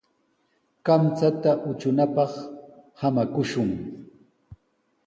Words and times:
Kamchata 0.85 1.51
utrunapaq 1.69 2.31
samakushun. 2.99 3.69